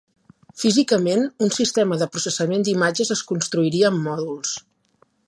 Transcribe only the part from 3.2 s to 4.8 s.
construiria amb mòduls.